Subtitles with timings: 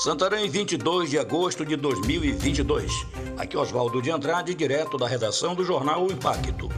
[0.00, 3.06] Santarém, 22 de agosto de 2022.
[3.36, 6.70] Aqui Oswaldo de Andrade, direto da redação do jornal O Impacto.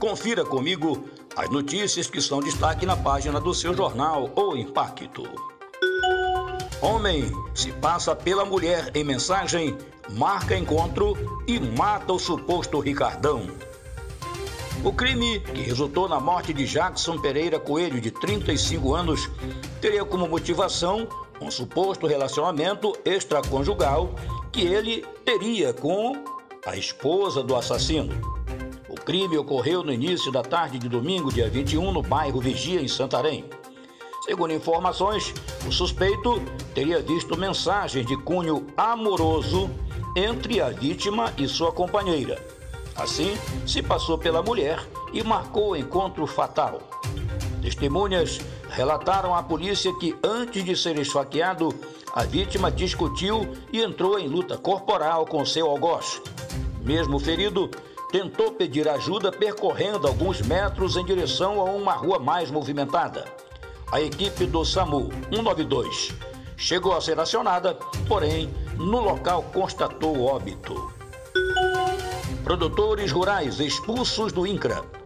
[0.00, 1.04] Confira comigo
[1.36, 5.24] as notícias que são destaque na página do seu jornal O Impacto.
[6.80, 9.76] Homem se passa pela mulher em mensagem,
[10.12, 13.46] marca encontro e mata o suposto Ricardão.
[14.82, 19.30] O crime, que resultou na morte de Jackson Pereira Coelho, de 35 anos,
[19.82, 21.06] teria como motivação
[21.40, 24.14] um suposto relacionamento extraconjugal
[24.52, 26.12] que ele teria com
[26.66, 28.14] a esposa do assassino.
[28.88, 32.88] O crime ocorreu no início da tarde de domingo, dia 21, no bairro Vigia, em
[32.88, 33.44] Santarém.
[34.24, 35.34] Segundo informações,
[35.66, 36.40] o suspeito
[36.74, 39.70] teria visto mensagens de cunho amoroso
[40.16, 42.42] entre a vítima e sua companheira.
[42.96, 44.80] Assim, se passou pela mulher
[45.12, 46.80] e marcou o encontro fatal.
[47.60, 48.40] Testemunhas
[48.74, 51.68] relataram à polícia que, antes de ser esfaqueado,
[52.12, 56.20] a vítima discutiu e entrou em luta corporal com seu algoz.
[56.82, 57.70] Mesmo ferido,
[58.10, 63.24] tentou pedir ajuda percorrendo alguns metros em direção a uma rua mais movimentada.
[63.90, 66.12] A equipe do SAMU 192
[66.56, 70.92] chegou a ser acionada, porém, no local constatou óbito.
[72.42, 75.03] Produtores rurais expulsos do INCRA.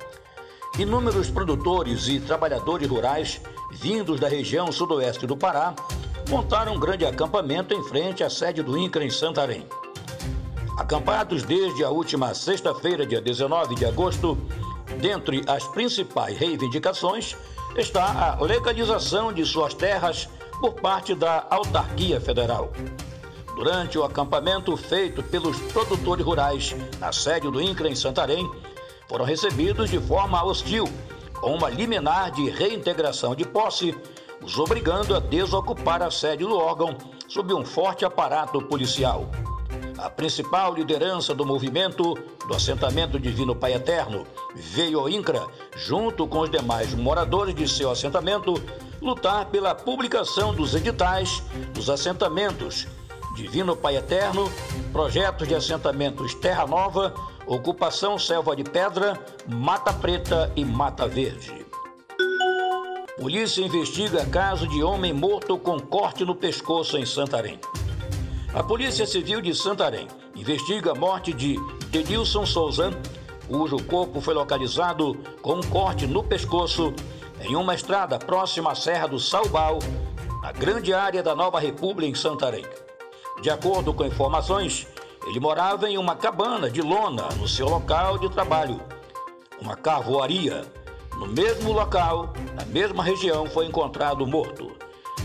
[0.78, 3.40] Inúmeros produtores e trabalhadores rurais
[3.72, 5.74] vindos da região sudoeste do Pará
[6.30, 9.66] montaram um grande acampamento em frente à sede do INCRA em Santarém.
[10.78, 14.38] Acampados desde a última sexta-feira, dia 19 de agosto,
[15.00, 17.34] dentre as principais reivindicações
[17.76, 20.28] está a legalização de suas terras
[20.60, 22.72] por parte da autarquia federal.
[23.56, 28.48] Durante o acampamento feito pelos produtores rurais na sede do INCRA em Santarém,
[29.08, 30.84] foram recebidos de forma hostil,
[31.40, 33.96] com uma liminar de reintegração de posse,
[34.42, 39.28] os obrigando a desocupar a sede do órgão sob um forte aparato policial.
[39.96, 42.14] A principal liderança do movimento
[42.46, 47.90] do assentamento Divino Pai Eterno veio ao INCRA, junto com os demais moradores de seu
[47.90, 48.54] assentamento,
[49.00, 51.42] lutar pela publicação dos editais
[51.74, 52.86] dos assentamentos
[53.34, 54.50] Divino Pai Eterno,
[54.92, 57.14] projetos de assentamentos Terra Nova,
[57.48, 61.66] Ocupação Selva de Pedra, Mata Preta e Mata Verde.
[63.18, 67.58] Polícia investiga caso de homem morto com corte no pescoço em Santarém.
[68.52, 72.90] A Polícia Civil de Santarém investiga a morte de Denilson Souza,
[73.48, 76.92] cujo corpo foi localizado com um corte no pescoço
[77.40, 79.78] em uma estrada próxima à Serra do Saubal,
[80.42, 82.66] na grande área da Nova República em Santarém.
[83.40, 84.86] De acordo com informações,
[85.28, 88.80] ele morava em uma cabana de lona no seu local de trabalho,
[89.60, 90.62] uma carvoaria.
[91.18, 94.72] No mesmo local, na mesma região, foi encontrado morto.